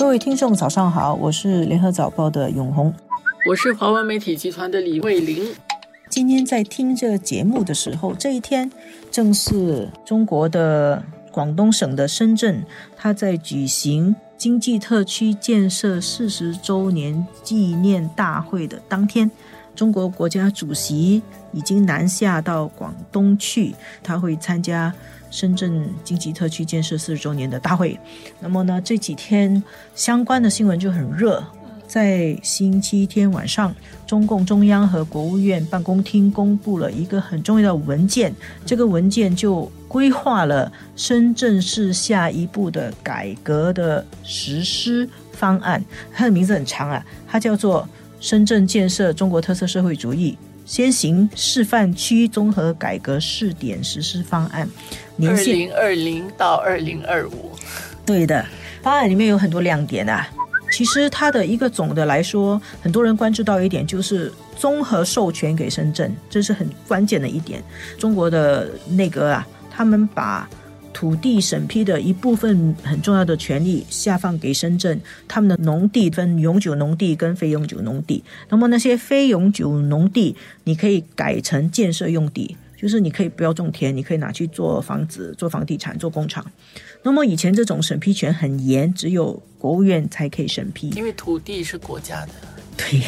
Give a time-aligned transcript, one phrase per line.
[0.00, 2.94] 各位听众，早上好，我是联合早报的永红，
[3.46, 5.54] 我是华文媒体集团的李慧玲。
[6.08, 8.72] 今天在听这个节目的时候，这一天
[9.10, 12.64] 正是中国的广东省的深圳，
[12.96, 19.30] 它在举行经济特区建设四十周年纪念大会的当天。
[19.76, 21.22] 中国国家主席
[21.52, 24.92] 已经南下到广东去，他会参加
[25.30, 27.98] 深圳经济特区建设四十周年的大会。
[28.40, 29.62] 那么呢，这几天
[29.94, 31.42] 相关的新闻就很热。
[31.86, 33.74] 在星期天晚上，
[34.06, 38.32] 中共中央和国务院办公厅公布了一个很重要的文件，
[38.64, 45.84] 这个文件就规划了深圳市下一步的改革的实施方案。
[46.12, 47.88] 它的名字很长啊，它叫做。
[48.22, 54.68] 深圳建设中国特色社会主义先行示范区综合改革试点实施方案，
[55.16, 57.50] 年限二零二零到二零二五。
[58.06, 58.44] 对的，
[58.82, 60.28] 方案里面有很多亮点啊。
[60.72, 67.62] 其实它的一个总的来说，很多人关注到一点就是综合授权给深圳，这是很关键的一点。
[67.98, 70.48] 中国的内阁啊，他们把。
[71.00, 78.22] 土地审批的一部分很重要的权利下放给深圳，他们的农地分永久农地跟非永久农地。
[78.50, 86.44] 那么那些非永久农地，你可以改成建设用地，就是你可以不要种田，你可以拿去做房子、做房地产、做工厂。
[87.02, 92.32] 那么以前这种审批权很严，只有国务院才可以审批，因为土地是国家的，
[92.76, 93.00] 对，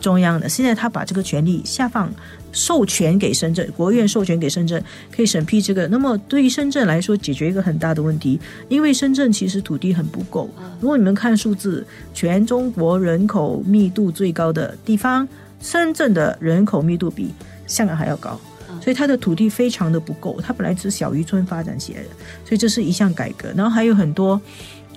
[0.00, 0.48] 中央的。
[0.48, 2.12] 现在他把这个权利下放。
[2.50, 4.82] 授权给深圳，国务院授权给深圳
[5.14, 5.86] 可以审批这个。
[5.88, 8.40] 那么对于深圳来说，解决一个很大的问题，
[8.70, 10.48] 因为深圳其实土地很不够。
[10.80, 15.28] 如果你们看数字，全中国人口密度最高的地方，
[15.60, 17.34] 深圳的人口密度比
[17.66, 18.40] 香港还要高，
[18.80, 20.40] 所以它的土地非常的不够。
[20.40, 22.08] 它本来是小渔村发展起来的，
[22.46, 23.50] 所以这是一项改革。
[23.54, 24.40] 然后还有很多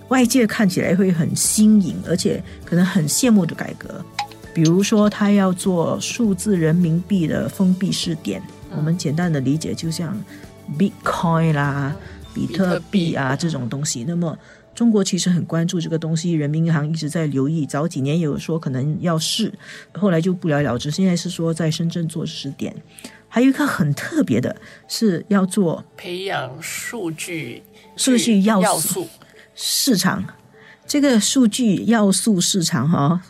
[0.07, 4.03] 外界看起来会很新颖，而且可能很羡慕的改革。
[4.53, 8.41] 比如说，他要做数字人民币的封闭试点，
[8.75, 10.19] 我们简单的理解就像
[10.77, 11.95] Bitcoin 啦、
[12.33, 14.03] 比特币啊这种东西。
[14.05, 14.37] 那么，
[14.75, 17.65] 中国其实很关注这个东西，人民银行一直在留意。
[17.65, 19.53] 早几年有说可能要试，
[19.93, 20.91] 后来就不了了之。
[20.91, 22.75] 现在是说在深圳做试点。
[23.33, 24.53] 还有一个很特别的
[24.89, 27.63] 是要做培养数据
[27.95, 29.07] 数据要素
[29.55, 30.21] 市场，
[30.85, 33.21] 这个数据要素市场哈。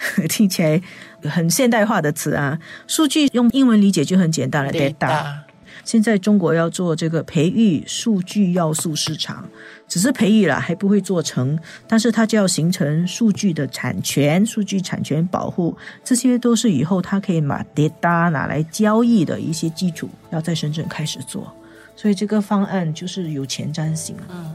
[0.28, 0.80] 听起来
[1.22, 5.40] 很现代化的词啊，数据用英文理解就很简单了，data。
[5.82, 9.48] 现在中国要做这个培育数据要素市场，
[9.88, 21.50] 只是培育了还不会做成，但是它就要形成数据的产权、数据产权保护，这些都是以后它可以把 data 拿来交易的一些基础，要在深圳开始做，
[21.96, 24.14] 所以这个方案就是有前瞻性。
[24.28, 24.54] 嗯。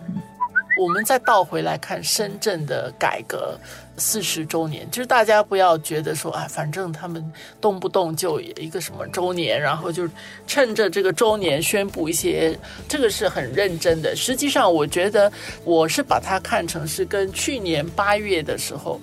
[0.77, 3.57] 我们再倒回来看深圳的改革
[3.97, 7.23] 四十周年，就是大家不要觉得说啊，反正他们
[7.61, 10.07] 动不动就一个什么周年，然后就
[10.45, 12.57] 趁着这个周年宣布一些，
[12.89, 14.15] 这个是很认真的。
[14.15, 15.31] 实际上，我觉得
[15.63, 18.99] 我是把它看成是跟去年八月的时候，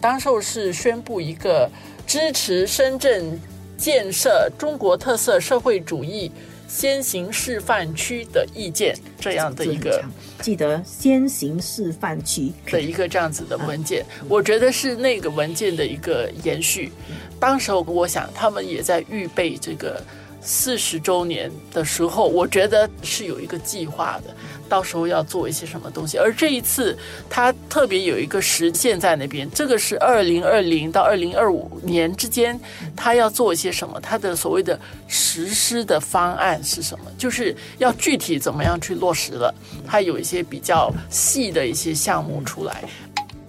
[0.00, 1.68] 当时是宣布一个
[2.06, 3.40] 支持深圳
[3.76, 6.30] 建设中国特色社会主义。
[6.68, 10.04] 先行示范区的意见，这样的一个
[10.40, 16.90] 记得先行示范区的一个这样子的文件，我觉得是那个文件的一个延续。
[17.38, 20.02] 当时候我想，他们也在预备这个。
[20.48, 24.32] 四十周年的时候，我觉得是有一个计划的，
[24.68, 26.18] 到时候要做一些什么东西。
[26.18, 26.96] 而这一次，
[27.28, 32.58] 它特别有一个时限在那边，这个是二零二零到二零二五年之间，
[32.94, 34.00] 它要做一些什么？
[34.00, 34.78] 它的所谓的
[35.08, 37.04] 实施的方案是什么？
[37.16, 39.54] 就是要具体怎么样去落实了。
[39.86, 42.84] 它有一些比较细的一些项目出来。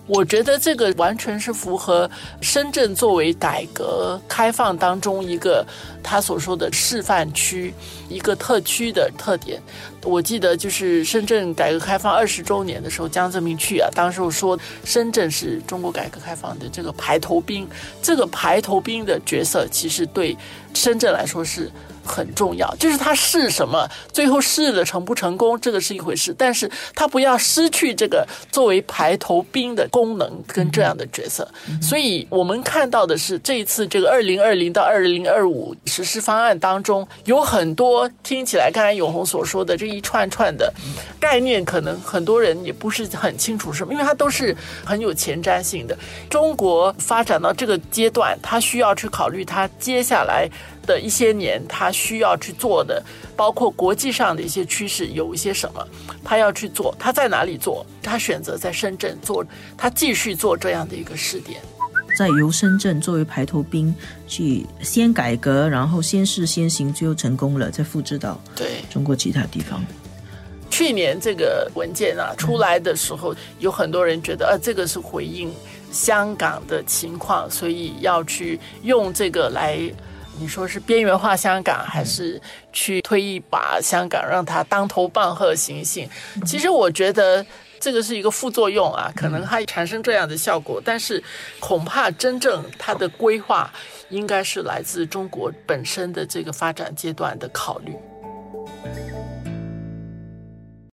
[0.07, 2.09] 我觉得这个完全是符合
[2.41, 5.66] 深圳作为改革开放当中一个
[6.01, 7.73] 他所说的示范区、
[8.07, 9.62] 一个特区的特点。
[10.03, 17.67] 我记得就是深圳改革开放二十周年的时候，江泽民去啊，当时说深圳是中国改革开放的这个排头兵。
[18.02, 20.37] 这个排头兵的角色，其实对
[20.73, 21.70] 深圳来说是。
[22.07, 31.47] 很重要，就是他试什么，最后试了成不成功，这个是一回事，但是他不要失去这个作为排头兵的功能跟这样的角色。
[31.81, 40.73] 所以我们看到的是，这一次这个二零二零到二零二五实施方案当中，有很多听起来刚才永红所说的这一串串的
[41.19, 44.55] 概念可能很多人也不是很清楚什么，因为它都是
[44.85, 45.97] 很有前瞻性的。
[46.29, 50.49] 中国发展到这个阶段，它需要去考虑它接下来
[50.87, 53.03] 的一些年，他需要去做的，
[53.35, 55.87] 包括国际上的一些趋势有一些什么，
[56.23, 57.85] 他要去做，他在哪里做？
[58.01, 59.45] 他选择在深圳做，
[59.78, 61.61] 他继续做这样的一个试点。
[62.17, 63.93] 在由深圳作为排头兵
[64.28, 69.85] 去先改革，然后先试先行，最后成功了，再复制到对中国其他地方。
[70.69, 75.53] 去年这个文件啊出来的时候，有很多人觉得，呃，这个是回应
[75.91, 79.79] 香港的情况，所以要去用这个来，
[80.39, 82.41] 你说是边缘化香港，还是
[82.72, 86.09] 去推一把香港，让它当头棒喝行刑？
[86.45, 87.45] 其实我觉得。
[87.79, 91.23] 这个是一个副作用啊，可能它产生这样的效果，但是
[91.59, 93.72] 恐怕真正它的规划
[94.09, 97.95] 应该是来自中国本身的这个发展阶段的考虑。